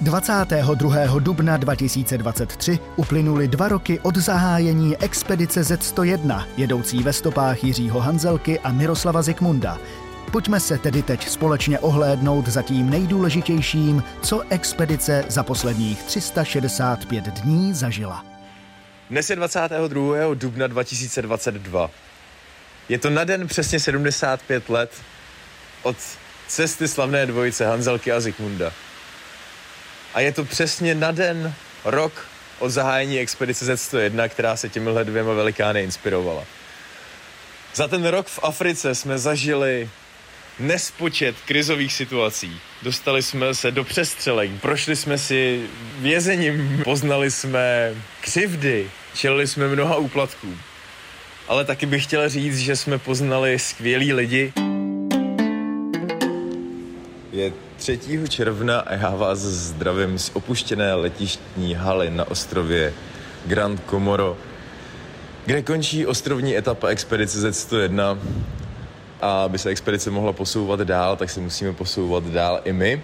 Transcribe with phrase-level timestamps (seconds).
[0.00, 1.18] 22.
[1.18, 8.72] dubna 2023 uplynuly dva roky od zahájení expedice Z101, jedoucí ve stopách Jiřího Hanzelky a
[8.72, 9.78] Miroslava Zikmunda.
[10.32, 17.74] Pojďme se tedy teď společně ohlédnout za tím nejdůležitějším, co expedice za posledních 365 dní
[17.74, 18.24] zažila.
[19.10, 20.34] Dnes je 22.
[20.34, 21.90] dubna 2022.
[22.88, 24.90] Je to na den přesně 75 let
[25.82, 25.96] od
[26.48, 28.72] cesty slavné dvojice Hanzelky a Zikmunda.
[30.14, 31.54] A je to přesně na den,
[31.84, 32.26] rok
[32.58, 36.44] od zahájení expedice Z101, která se těmihle dvěma velikány inspirovala.
[37.74, 39.90] Za ten rok v Africe jsme zažili
[40.58, 42.60] nespočet krizových situací.
[42.82, 45.66] Dostali jsme se do přestřelek, prošli jsme si
[45.98, 50.60] vězením, poznali jsme křivdy, čelili jsme mnoha úplatkům.
[51.48, 54.52] Ale taky bych chtěl říct, že jsme poznali skvělí lidi.
[57.32, 58.00] Je 3.
[58.28, 62.92] června a já vás zdravím z opuštěné letištní haly na ostrově
[63.46, 64.36] Grand Comoro,
[65.46, 68.18] kde končí ostrovní etapa expedice Z101
[69.20, 73.02] a aby se expedice mohla posouvat dál, tak se musíme posouvat dál i my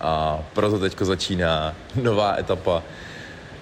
[0.00, 2.82] a proto teďko začíná nová etapa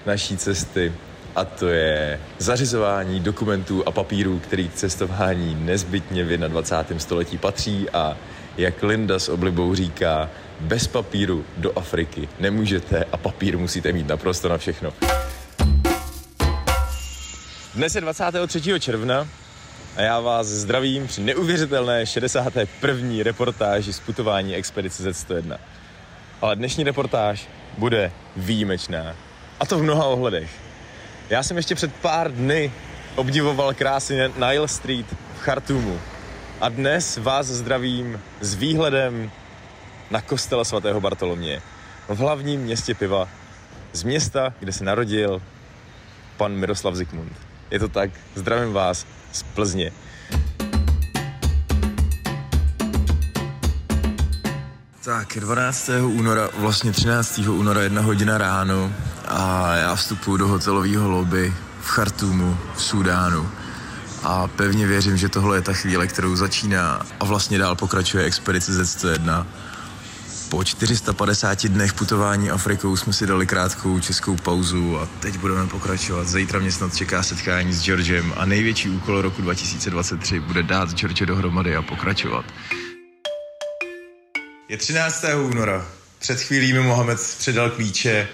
[0.07, 0.93] naší cesty
[1.37, 7.01] a to je zařizování dokumentů a papírů, který k cestování nezbytně v 21.
[7.01, 8.17] století patří a
[8.57, 14.49] jak Linda s oblibou říká, bez papíru do Afriky nemůžete a papír musíte mít naprosto
[14.49, 14.93] na všechno.
[17.75, 18.81] Dnes je 23.
[18.81, 19.29] června
[19.97, 23.23] a já vás zdravím při neuvěřitelné 61.
[23.23, 25.59] reportáži z putování expedice Z101.
[26.41, 29.17] Ale dnešní reportáž bude výjimečná.
[29.61, 30.62] A to v mnoha ohledech.
[31.31, 32.73] Já jsem ještě před pár dny
[33.17, 35.07] obdivoval krásy Nile Street
[35.37, 36.01] v Chartumu.
[36.61, 39.31] A dnes vás zdravím s výhledem
[40.11, 41.63] na kostele svatého Bartolomě
[42.09, 43.29] v hlavním městě piva,
[43.93, 45.43] z města, kde se narodil
[46.37, 47.33] pan Miroslav Zikmund.
[47.71, 49.93] Je to tak, zdravím vás z Plzně.
[55.05, 55.91] Tak, 12.
[56.05, 57.39] února, vlastně 13.
[57.39, 58.93] února, jedna hodina ráno
[59.29, 63.51] a já vstupuji do hotelového lobby v Chartumu, v Súdánu
[64.23, 68.73] a pevně věřím, že tohle je ta chvíle, kterou začíná a vlastně dál pokračuje expedice
[68.73, 69.47] Z101
[70.49, 76.29] po 450 dnech putování Afrikou jsme si dali krátkou českou pauzu a teď budeme pokračovat.
[76.29, 81.27] Zítra mě snad čeká setkání s Georgem a největší úkol roku 2023 bude dát George
[81.27, 82.45] dohromady a pokračovat.
[84.69, 85.25] Je 13.
[85.51, 85.87] února.
[86.19, 88.29] Před chvílí mi Mohamed předal klíče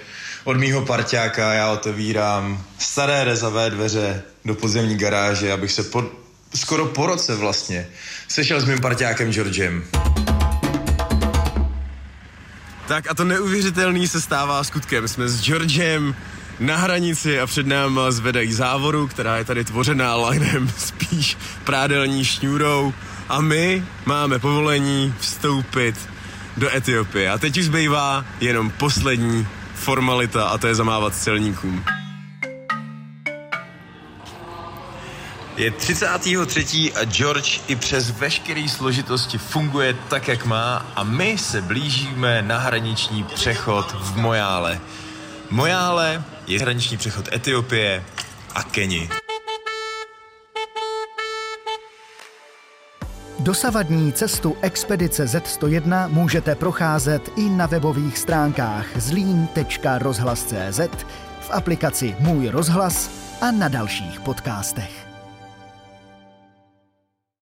[0.49, 6.05] od mýho parťáka já otevírám staré rezavé dveře do podzemní garáže, abych se po,
[6.55, 7.89] skoro po roce vlastně
[8.29, 9.85] sešel s mým parťákem Georgem.
[12.87, 15.09] Tak a to neuvěřitelný se stává skutkem.
[15.09, 16.15] Jsme s Georgem
[16.61, 22.95] na hranici a před náma zvedají závoru, která je tady tvořená linem, spíš prádelní šňůrou
[23.29, 25.95] a my máme povolení vstoupit
[26.57, 27.31] do Etiopie.
[27.31, 29.47] A teď už zbývá jenom poslední
[29.79, 31.85] formalita a to je zamávat celníkům.
[35.57, 36.93] Je 33.
[36.93, 42.59] a George i přes veškeré složitosti funguje tak, jak má a my se blížíme na
[42.59, 44.81] hraniční přechod v Mojále.
[45.51, 48.05] Mojále je hraniční přechod Etiopie
[48.55, 49.11] a Keni.
[53.49, 60.81] Dosavadní cestu expedice Z101 můžete procházet i na webových stránkách zlín.rozhlas.cz,
[61.41, 63.11] v aplikaci Můj rozhlas
[63.41, 65.08] a na dalších podcastech.